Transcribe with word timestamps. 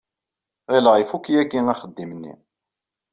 Ɣileɣ 0.71 0.95
ifuk 0.97 1.25
yagi 1.33 1.61
axeddim-nni. 1.73 2.33